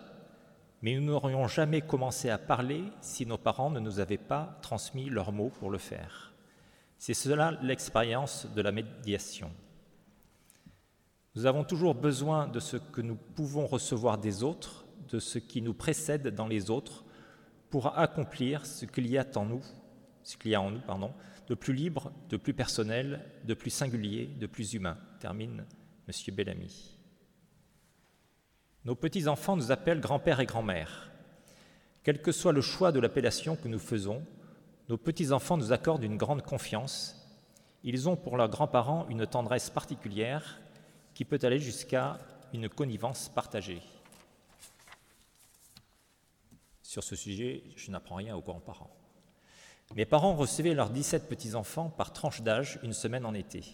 mais 0.83 0.95
nous 0.95 1.07
n'aurions 1.07 1.49
jamais 1.49 1.81
commencé 1.81 2.28
à 2.28 2.37
parler 2.37 2.85
si 3.00 3.25
nos 3.25 3.38
parents 3.38 3.71
ne 3.71 3.81
nous 3.81 4.00
avaient 4.00 4.19
pas 4.19 4.59
transmis 4.61 5.09
leurs 5.09 5.33
mots 5.33 5.50
pour 5.59 5.71
le 5.71 5.78
faire. 5.78 6.35
C'est 6.99 7.14
cela 7.14 7.59
l'expérience 7.62 8.47
de 8.55 8.61
la 8.61 8.71
médiation. 8.71 9.50
Nous 11.35 11.47
avons 11.47 11.64
toujours 11.64 11.95
besoin 11.95 12.49
de 12.49 12.61
ce 12.61 12.76
que 12.76 13.00
nous 13.00 13.17
pouvons 13.17 13.67
recevoir 13.67 14.19
des 14.19 14.43
autres, 14.43 14.85
de 15.09 15.19
ce 15.19 15.38
qui 15.38 15.62
nous 15.62 15.75
précède 15.75 16.35
dans 16.35 16.49
les 16.49 16.71
autres, 16.71 17.02
pour 17.71 17.99
accomplir 17.99 18.67
ce 18.67 18.85
qu'il 18.85 19.07
y 19.07 19.17
a 19.17 19.25
en 19.37 19.47
nous, 19.47 19.62
ce 20.29 20.37
qu'il 20.37 20.51
y 20.51 20.55
a 20.55 20.61
en 20.61 20.71
nous, 20.71 20.81
pardon, 20.81 21.11
de 21.47 21.55
plus 21.55 21.73
libre, 21.73 22.13
de 22.29 22.37
plus 22.37 22.53
personnel, 22.53 23.25
de 23.45 23.55
plus 23.55 23.71
singulier, 23.71 24.27
de 24.27 24.47
plus 24.47 24.75
humain. 24.75 24.99
Termine 25.21 25.65
M. 26.07 26.35
Bellamy. 26.35 26.99
Nos 28.85 28.95
petits-enfants 28.95 29.57
nous 29.57 29.73
appellent 29.73 30.03
grand-père 30.03 30.41
et 30.41 30.45
grand-mère. 30.45 31.11
Quel 32.03 32.21
que 32.21 32.31
soit 32.31 32.53
le 32.53 32.61
choix 32.61 32.93
de 32.93 33.01
l'appellation 33.01 33.57
que 33.57 33.69
nous 33.69 33.79
faisons, 33.79 34.23
nos 34.91 34.99
petits-enfants 34.99 35.57
nous 35.57 35.73
accordent 35.73 36.05
une 36.05 36.19
grande 36.19 36.43
confiance. 36.43 37.27
Ils 37.83 38.07
ont 38.07 38.17
pour 38.17 38.37
leurs 38.37 38.51
grands-parents 38.51 39.07
une 39.09 39.27
tendresse 39.27 39.71
particulière 39.71 40.61
qui 41.15 41.25
peut 41.25 41.39
aller 41.41 41.59
jusqu'à 41.59 42.19
une 42.53 42.69
connivence 42.69 43.31
partagée. 43.31 43.81
Sur 46.83 47.03
ce 47.03 47.17
sujet, 47.17 47.63
je 47.77 47.91
n'apprends 47.91 48.17
rien 48.17 48.37
aux 48.37 48.43
grands-parents. 48.43 48.98
Mes 49.97 50.04
parents 50.04 50.35
recevaient 50.35 50.75
leurs 50.75 50.90
17 50.90 51.28
petits-enfants 51.28 51.88
par 51.88 52.12
tranche 52.12 52.42
d'âge 52.42 52.78
une 52.83 52.92
semaine 52.92 53.25
en 53.25 53.35
été. 53.35 53.64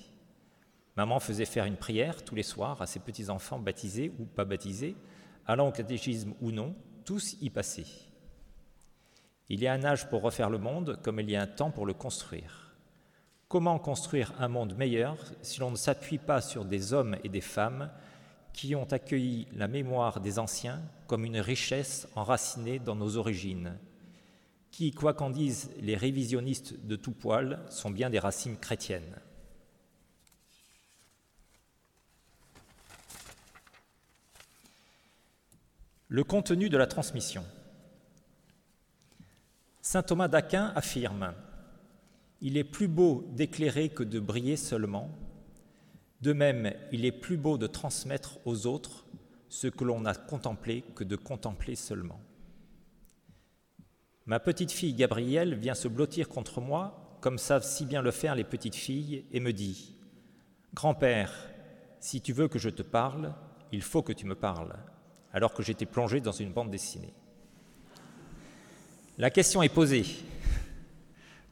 Maman 0.96 1.18
faisait 1.18 1.44
faire 1.44 1.64
une 1.64 1.76
prière 1.76 2.24
tous 2.24 2.36
les 2.36 2.44
soirs 2.44 2.80
à 2.80 2.86
ses 2.86 3.00
petits-enfants 3.00 3.58
baptisés 3.58 4.12
ou 4.20 4.24
pas 4.24 4.44
baptisés, 4.44 4.94
allant 5.46 5.68
au 5.68 5.72
catéchisme 5.72 6.34
ou 6.40 6.52
non, 6.52 6.74
tous 7.04 7.36
y 7.40 7.50
passaient. 7.50 7.86
Il 9.48 9.60
y 9.60 9.66
a 9.66 9.72
un 9.72 9.84
âge 9.84 10.08
pour 10.08 10.22
refaire 10.22 10.50
le 10.50 10.58
monde 10.58 10.98
comme 11.02 11.20
il 11.20 11.30
y 11.30 11.36
a 11.36 11.42
un 11.42 11.46
temps 11.48 11.70
pour 11.70 11.84
le 11.84 11.94
construire. 11.94 12.76
Comment 13.48 13.78
construire 13.78 14.32
un 14.38 14.48
monde 14.48 14.76
meilleur 14.76 15.16
si 15.42 15.60
l'on 15.60 15.70
ne 15.70 15.76
s'appuie 15.76 16.18
pas 16.18 16.40
sur 16.40 16.64
des 16.64 16.92
hommes 16.92 17.16
et 17.24 17.28
des 17.28 17.40
femmes 17.40 17.90
qui 18.52 18.74
ont 18.74 18.90
accueilli 18.90 19.48
la 19.52 19.68
mémoire 19.68 20.20
des 20.20 20.38
anciens 20.38 20.80
comme 21.08 21.24
une 21.24 21.40
richesse 21.40 22.08
enracinée 22.14 22.78
dans 22.78 22.94
nos 22.94 23.16
origines, 23.16 23.76
qui, 24.74 24.90
quoi 24.90 25.14
qu'en 25.14 25.30
disent 25.30 25.70
les 25.80 25.94
révisionnistes 25.94 26.84
de 26.84 26.96
tout 26.96 27.12
poil, 27.12 27.60
sont 27.70 27.92
bien 27.92 28.10
des 28.10 28.18
racines 28.18 28.56
chrétiennes. 28.56 29.20
Le 36.08 36.24
contenu 36.24 36.68
de 36.70 36.76
la 36.76 36.88
transmission. 36.88 37.44
Saint 39.80 40.02
Thomas 40.02 40.26
d'Aquin 40.26 40.72
affirme 40.74 41.34
Il 42.40 42.56
est 42.56 42.64
plus 42.64 42.88
beau 42.88 43.28
d'éclairer 43.30 43.90
que 43.90 44.02
de 44.02 44.18
briller 44.18 44.56
seulement. 44.56 45.08
De 46.20 46.32
même, 46.32 46.74
il 46.90 47.04
est 47.04 47.12
plus 47.12 47.36
beau 47.36 47.58
de 47.58 47.68
transmettre 47.68 48.40
aux 48.44 48.66
autres 48.66 49.06
ce 49.48 49.68
que 49.68 49.84
l'on 49.84 50.04
a 50.04 50.16
contemplé 50.16 50.82
que 50.96 51.04
de 51.04 51.14
contempler 51.14 51.76
seulement. 51.76 52.18
Ma 54.26 54.40
petite 54.40 54.72
fille 54.72 54.94
Gabrielle 54.94 55.54
vient 55.54 55.74
se 55.74 55.88
blottir 55.88 56.28
contre 56.28 56.60
moi, 56.60 57.18
comme 57.20 57.38
savent 57.38 57.64
si 57.64 57.84
bien 57.84 58.02
le 58.02 58.10
faire 58.10 58.34
les 58.34 58.44
petites 58.44 58.74
filles, 58.74 59.24
et 59.32 59.40
me 59.40 59.52
dit 59.52 59.94
Grand-père, 60.72 61.32
si 62.00 62.20
tu 62.20 62.32
veux 62.32 62.48
que 62.48 62.58
je 62.58 62.70
te 62.70 62.82
parle, 62.82 63.34
il 63.72 63.82
faut 63.82 64.02
que 64.02 64.12
tu 64.12 64.26
me 64.26 64.34
parles 64.34 64.74
alors 65.34 65.52
que 65.52 65.64
j'étais 65.64 65.84
plongé 65.84 66.20
dans 66.20 66.32
une 66.32 66.52
bande 66.52 66.70
dessinée. 66.70 67.12
La 69.18 69.30
question 69.30 69.62
est 69.62 69.68
posée. 69.68 70.06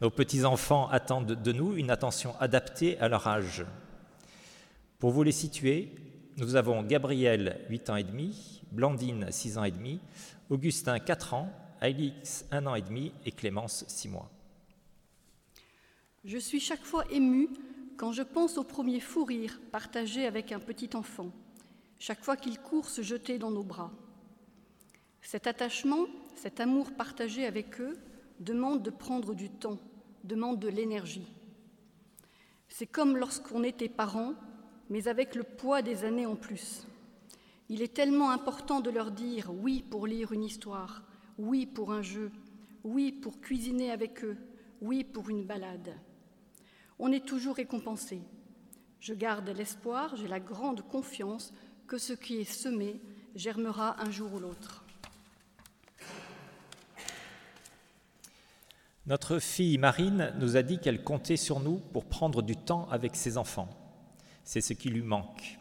Nos 0.00 0.10
petits-enfants 0.10 0.88
attendent 0.88 1.42
de 1.42 1.52
nous 1.52 1.76
une 1.76 1.90
attention 1.90 2.34
adaptée 2.40 2.98
à 2.98 3.08
leur 3.08 3.26
âge. 3.26 3.64
Pour 4.98 5.10
vous 5.10 5.24
les 5.24 5.32
situer, 5.32 5.94
nous 6.36 6.54
avons 6.54 6.82
Gabriel, 6.84 7.60
8 7.70 7.90
ans 7.90 7.96
et 7.96 8.04
demi, 8.04 8.62
Blandine, 8.70 9.26
6 9.30 9.58
ans 9.58 9.64
et 9.64 9.72
demi, 9.72 10.00
Augustin, 10.48 11.00
4 11.00 11.34
ans, 11.34 11.52
Alix, 11.82 12.46
1 12.52 12.64
an 12.66 12.76
et 12.76 12.82
demi 12.82 13.12
et 13.26 13.32
Clémence, 13.32 13.84
6 13.88 14.08
mois. 14.08 14.30
Je 16.22 16.38
suis 16.38 16.60
chaque 16.60 16.84
fois 16.84 17.04
émue 17.10 17.48
quand 17.96 18.12
je 18.12 18.22
pense 18.22 18.56
au 18.56 18.62
premier 18.62 19.00
fou 19.00 19.24
rire 19.24 19.60
partagé 19.72 20.24
avec 20.24 20.52
un 20.52 20.60
petit 20.60 20.90
enfant, 20.94 21.32
chaque 21.98 22.22
fois 22.22 22.36
qu'il 22.36 22.60
court 22.60 22.88
se 22.88 23.02
jeter 23.02 23.36
dans 23.36 23.50
nos 23.50 23.64
bras. 23.64 23.90
Cet 25.22 25.48
attachement, 25.48 26.06
cet 26.36 26.60
amour 26.60 26.92
partagé 26.92 27.46
avec 27.46 27.80
eux 27.80 27.98
demande 28.38 28.84
de 28.84 28.90
prendre 28.90 29.34
du 29.34 29.50
temps, 29.50 29.80
demande 30.22 30.60
de 30.60 30.68
l'énergie. 30.68 31.26
C'est 32.68 32.86
comme 32.86 33.16
lorsqu'on 33.16 33.64
était 33.64 33.88
parent, 33.88 34.34
mais 34.88 35.08
avec 35.08 35.34
le 35.34 35.42
poids 35.42 35.82
des 35.82 36.04
années 36.04 36.26
en 36.26 36.36
plus. 36.36 36.86
Il 37.68 37.82
est 37.82 37.92
tellement 37.92 38.30
important 38.30 38.78
de 38.78 38.90
leur 38.90 39.10
dire 39.10 39.50
oui 39.52 39.82
pour 39.90 40.06
lire 40.06 40.30
une 40.30 40.44
histoire, 40.44 41.02
oui 41.38 41.66
pour 41.66 41.92
un 41.92 42.02
jeu, 42.02 42.30
oui 42.84 43.12
pour 43.12 43.40
cuisiner 43.40 43.90
avec 43.90 44.24
eux, 44.24 44.36
oui 44.80 45.04
pour 45.04 45.30
une 45.30 45.44
balade. 45.44 45.94
On 46.98 47.12
est 47.12 47.26
toujours 47.26 47.56
récompensé. 47.56 48.20
Je 49.00 49.14
garde 49.14 49.48
l'espoir, 49.48 50.14
j'ai 50.16 50.28
la 50.28 50.40
grande 50.40 50.82
confiance 50.82 51.52
que 51.86 51.98
ce 51.98 52.12
qui 52.12 52.36
est 52.36 52.44
semé 52.44 53.00
germera 53.34 54.00
un 54.00 54.10
jour 54.10 54.32
ou 54.34 54.38
l'autre. 54.38 54.84
Notre 59.06 59.40
fille 59.40 59.78
Marine 59.78 60.32
nous 60.38 60.56
a 60.56 60.62
dit 60.62 60.78
qu'elle 60.78 61.02
comptait 61.02 61.36
sur 61.36 61.58
nous 61.58 61.78
pour 61.78 62.04
prendre 62.04 62.40
du 62.40 62.56
temps 62.56 62.88
avec 62.90 63.16
ses 63.16 63.36
enfants. 63.36 63.68
C'est 64.44 64.60
ce 64.60 64.72
qui 64.72 64.90
lui 64.90 65.02
manque. 65.02 65.58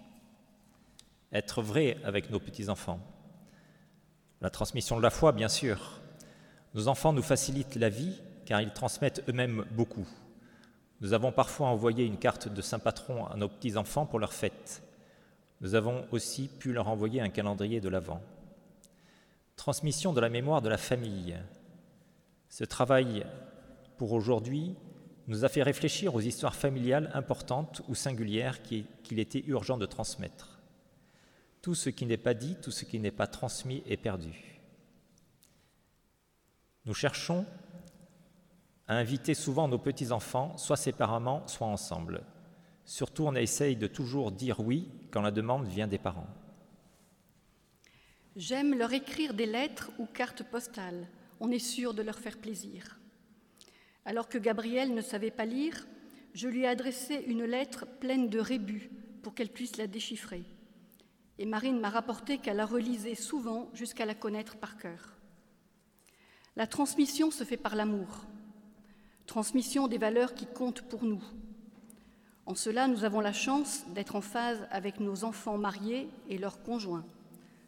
Être 1.33 1.63
vrai 1.63 1.97
avec 2.03 2.29
nos 2.29 2.39
petits-enfants. 2.39 2.99
La 4.41 4.49
transmission 4.49 4.97
de 4.97 5.03
la 5.03 5.11
foi, 5.11 5.33
bien 5.33 5.47
sûr. 5.47 6.01
Nos 6.73 6.87
enfants 6.87 7.13
nous 7.13 7.21
facilitent 7.21 7.75
la 7.75 7.89
vie 7.89 8.19
car 8.45 8.59
ils 8.59 8.73
transmettent 8.73 9.23
eux-mêmes 9.29 9.65
beaucoup. 9.71 10.07
Nous 10.99 11.13
avons 11.13 11.31
parfois 11.31 11.67
envoyé 11.67 12.05
une 12.05 12.17
carte 12.17 12.47
de 12.47 12.61
Saint-Patron 12.61 13.27
à 13.27 13.37
nos 13.37 13.47
petits-enfants 13.47 14.07
pour 14.07 14.17
leur 14.17 14.33
fête. 14.33 14.81
Nous 15.61 15.75
avons 15.75 16.05
aussi 16.11 16.47
pu 16.47 16.73
leur 16.73 16.87
envoyer 16.87 17.21
un 17.21 17.29
calendrier 17.29 17.81
de 17.81 17.89
l'Avent. 17.89 18.19
Transmission 19.57 20.11
de 20.11 20.21
la 20.21 20.29
mémoire 20.29 20.63
de 20.63 20.69
la 20.69 20.77
famille. 20.77 21.37
Ce 22.49 22.63
travail 22.63 23.23
pour 23.97 24.11
aujourd'hui 24.11 24.75
nous 25.27 25.45
a 25.45 25.49
fait 25.49 25.61
réfléchir 25.61 26.15
aux 26.15 26.21
histoires 26.21 26.55
familiales 26.55 27.11
importantes 27.13 27.83
ou 27.87 27.93
singulières 27.93 28.63
qu'il 28.63 29.19
était 29.19 29.43
urgent 29.45 29.77
de 29.77 29.85
transmettre. 29.85 30.50
Tout 31.61 31.75
ce 31.75 31.89
qui 31.89 32.05
n'est 32.05 32.17
pas 32.17 32.33
dit, 32.33 32.55
tout 32.61 32.71
ce 32.71 32.85
qui 32.85 32.99
n'est 32.99 33.11
pas 33.11 33.27
transmis 33.27 33.83
est 33.85 33.97
perdu. 33.97 34.59
Nous 36.85 36.93
cherchons 36.93 37.45
à 38.87 38.95
inviter 38.95 39.33
souvent 39.33 39.67
nos 39.67 39.77
petits-enfants, 39.77 40.57
soit 40.57 40.77
séparément, 40.77 41.47
soit 41.47 41.67
ensemble. 41.67 42.23
Surtout, 42.85 43.25
on 43.25 43.35
essaye 43.35 43.75
de 43.75 43.87
toujours 43.87 44.31
dire 44.31 44.59
oui 44.59 44.89
quand 45.11 45.21
la 45.21 45.31
demande 45.31 45.67
vient 45.67 45.87
des 45.87 45.99
parents. 45.99 46.27
J'aime 48.35 48.77
leur 48.77 48.91
écrire 48.91 49.33
des 49.33 49.45
lettres 49.45 49.91
ou 49.99 50.05
cartes 50.05 50.43
postales 50.43 51.07
on 51.41 51.49
est 51.49 51.59
sûr 51.59 51.93
de 51.95 52.03
leur 52.03 52.19
faire 52.19 52.37
plaisir. 52.37 52.99
Alors 54.05 54.29
que 54.29 54.37
Gabrielle 54.37 54.93
ne 54.93 55.01
savait 55.01 55.31
pas 55.31 55.45
lire, 55.45 55.87
je 56.33 56.47
lui 56.47 56.61
ai 56.61 56.67
adressé 56.67 57.25
une 57.27 57.43
lettre 57.43 57.85
pleine 57.99 58.29
de 58.29 58.39
rébus 58.39 58.91
pour 59.23 59.33
qu'elle 59.33 59.49
puisse 59.49 59.77
la 59.77 59.87
déchiffrer. 59.87 60.43
Et 61.41 61.45
Marine 61.47 61.79
m'a 61.79 61.89
rapporté 61.89 62.37
qu'elle 62.37 62.57
la 62.57 62.67
relisait 62.67 63.15
souvent 63.15 63.67
jusqu'à 63.73 64.05
la 64.05 64.13
connaître 64.13 64.57
par 64.57 64.77
cœur. 64.77 65.17
La 66.55 66.67
transmission 66.67 67.31
se 67.31 67.43
fait 67.43 67.57
par 67.57 67.75
l'amour, 67.75 68.27
transmission 69.25 69.87
des 69.87 69.97
valeurs 69.97 70.35
qui 70.35 70.45
comptent 70.45 70.83
pour 70.83 71.03
nous. 71.03 71.23
En 72.45 72.53
cela, 72.53 72.87
nous 72.87 73.05
avons 73.05 73.21
la 73.21 73.33
chance 73.33 73.85
d'être 73.95 74.15
en 74.15 74.21
phase 74.21 74.67
avec 74.69 74.99
nos 74.99 75.23
enfants 75.23 75.57
mariés 75.57 76.09
et 76.29 76.37
leurs 76.37 76.61
conjoints. 76.61 77.05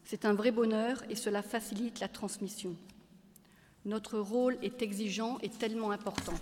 C'est 0.04 0.26
un 0.26 0.34
vrai 0.34 0.52
bonheur 0.52 1.04
et 1.10 1.16
cela 1.16 1.42
facilite 1.42 2.00
la 2.00 2.08
transmission. 2.08 2.76
Notre 3.86 4.20
rôle 4.20 4.60
est 4.62 4.84
exigeant 4.84 5.40
et 5.42 5.50
tellement 5.50 5.90
important. 5.90 6.36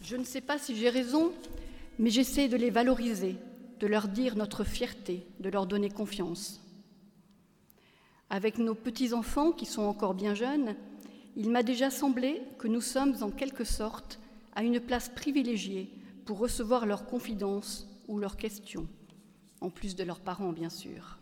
Je 0.00 0.16
ne 0.16 0.24
sais 0.24 0.40
pas 0.40 0.58
si 0.58 0.74
j'ai 0.74 0.88
raison, 0.88 1.34
mais 1.98 2.08
j'essaie 2.08 2.48
de 2.48 2.56
les 2.56 2.70
valoriser, 2.70 3.36
de 3.78 3.86
leur 3.86 4.08
dire 4.08 4.36
notre 4.36 4.64
fierté, 4.64 5.26
de 5.40 5.48
leur 5.48 5.66
donner 5.66 5.90
confiance. 5.90 6.60
Avec 8.30 8.58
nos 8.58 8.74
petits-enfants 8.74 9.52
qui 9.52 9.66
sont 9.66 9.82
encore 9.82 10.14
bien 10.14 10.34
jeunes, 10.34 10.76
il 11.36 11.50
m'a 11.50 11.62
déjà 11.62 11.90
semblé 11.90 12.42
que 12.58 12.68
nous 12.68 12.80
sommes 12.80 13.14
en 13.22 13.30
quelque 13.30 13.64
sorte 13.64 14.18
à 14.54 14.62
une 14.62 14.80
place 14.80 15.08
privilégiée 15.08 15.90
pour 16.26 16.38
recevoir 16.38 16.84
leurs 16.84 17.06
confidences 17.06 17.88
ou 18.08 18.18
leurs 18.18 18.36
questions, 18.36 18.88
en 19.60 19.70
plus 19.70 19.94
de 19.94 20.04
leurs 20.04 20.20
parents 20.20 20.52
bien 20.52 20.68
sûr. 20.68 21.18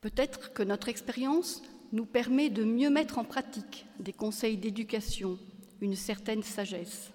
Peut-être 0.00 0.52
que 0.52 0.62
notre 0.62 0.88
expérience 0.88 1.62
nous 1.92 2.06
permet 2.06 2.48
de 2.48 2.64
mieux 2.64 2.90
mettre 2.90 3.18
en 3.18 3.24
pratique 3.24 3.86
des 3.98 4.12
conseils 4.12 4.56
d'éducation, 4.56 5.38
une 5.80 5.94
certaine 5.94 6.42
sagesse. 6.42 7.10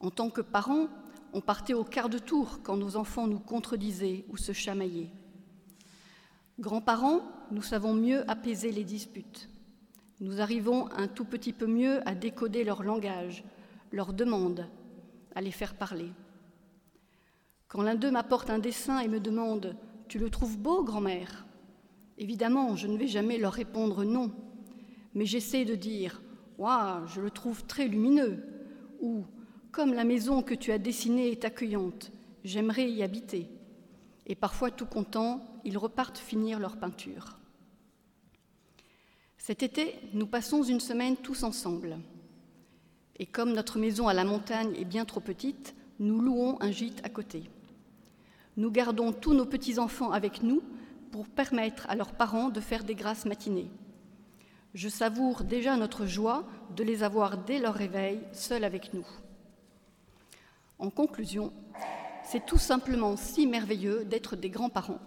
En 0.00 0.10
tant 0.10 0.30
que 0.30 0.40
parents, 0.40 0.88
on 1.32 1.40
partait 1.40 1.74
au 1.74 1.84
quart 1.84 2.08
de 2.08 2.18
tour 2.18 2.60
quand 2.62 2.76
nos 2.76 2.96
enfants 2.96 3.26
nous 3.26 3.38
contredisaient 3.38 4.24
ou 4.28 4.36
se 4.36 4.52
chamaillaient. 4.52 5.10
Grands-parents, 6.58 7.22
nous 7.50 7.62
savons 7.62 7.94
mieux 7.94 8.28
apaiser 8.30 8.72
les 8.72 8.84
disputes. 8.84 9.48
Nous 10.20 10.40
arrivons 10.40 10.90
un 10.96 11.06
tout 11.06 11.24
petit 11.24 11.52
peu 11.52 11.66
mieux 11.66 12.06
à 12.08 12.14
décoder 12.14 12.64
leur 12.64 12.82
langage, 12.82 13.44
leurs 13.92 14.12
demandes, 14.12 14.66
à 15.34 15.40
les 15.40 15.52
faire 15.52 15.74
parler. 15.74 16.10
Quand 17.68 17.82
l'un 17.82 17.94
d'eux 17.94 18.10
m'apporte 18.10 18.50
un 18.50 18.58
dessin 18.58 18.98
et 18.98 19.08
me 19.08 19.20
demande 19.20 19.76
Tu 20.08 20.18
le 20.18 20.30
trouves 20.30 20.58
beau, 20.58 20.82
grand-mère? 20.82 21.46
Évidemment, 22.16 22.74
je 22.74 22.88
ne 22.88 22.96
vais 22.96 23.06
jamais 23.06 23.38
leur 23.38 23.52
répondre 23.52 24.04
non, 24.04 24.32
mais 25.14 25.26
j'essaie 25.26 25.64
de 25.64 25.76
dire 25.76 26.20
Waouh, 26.58 27.06
je 27.06 27.20
le 27.20 27.30
trouve 27.30 27.64
très 27.66 27.86
lumineux 27.86 28.42
ou 29.00 29.24
Comme 29.78 29.94
la 29.94 30.02
maison 30.02 30.42
que 30.42 30.56
tu 30.56 30.72
as 30.72 30.78
dessinée 30.78 31.30
est 31.30 31.44
accueillante, 31.44 32.10
j'aimerais 32.42 32.90
y 32.90 33.04
habiter. 33.04 33.46
Et 34.26 34.34
parfois, 34.34 34.72
tout 34.72 34.86
contents, 34.86 35.40
ils 35.64 35.78
repartent 35.78 36.18
finir 36.18 36.58
leur 36.58 36.78
peinture. 36.78 37.38
Cet 39.36 39.62
été, 39.62 39.94
nous 40.14 40.26
passons 40.26 40.64
une 40.64 40.80
semaine 40.80 41.16
tous 41.16 41.44
ensemble. 41.44 41.96
Et 43.20 43.26
comme 43.26 43.52
notre 43.52 43.78
maison 43.78 44.08
à 44.08 44.14
la 44.14 44.24
montagne 44.24 44.74
est 44.74 44.84
bien 44.84 45.04
trop 45.04 45.20
petite, 45.20 45.76
nous 46.00 46.20
louons 46.20 46.60
un 46.60 46.72
gîte 46.72 47.00
à 47.04 47.08
côté. 47.08 47.44
Nous 48.56 48.72
gardons 48.72 49.12
tous 49.12 49.32
nos 49.32 49.46
petits-enfants 49.46 50.10
avec 50.10 50.42
nous 50.42 50.60
pour 51.12 51.28
permettre 51.28 51.88
à 51.88 51.94
leurs 51.94 52.14
parents 52.14 52.48
de 52.48 52.60
faire 52.60 52.82
des 52.82 52.96
grâces 52.96 53.26
matinées. 53.26 53.70
Je 54.74 54.88
savoure 54.88 55.44
déjà 55.44 55.76
notre 55.76 56.04
joie 56.04 56.48
de 56.74 56.82
les 56.82 57.04
avoir 57.04 57.38
dès 57.38 57.60
leur 57.60 57.74
réveil 57.74 58.18
seuls 58.32 58.64
avec 58.64 58.92
nous. 58.92 59.06
En 60.80 60.90
conclusion, 60.90 61.52
c'est 62.22 62.46
tout 62.46 62.58
simplement 62.58 63.16
si 63.16 63.46
merveilleux 63.48 64.04
d'être 64.04 64.36
des 64.36 64.48
grands-parents. 64.48 65.00